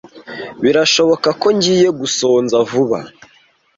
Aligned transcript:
Birashoboka 0.63 1.29
ko 1.41 1.47
ngiye 1.57 1.87
gusonza 1.99 2.55
vuba. 2.69 2.99